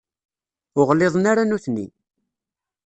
[0.77, 1.87] Ur ɣliḍen ara nutni.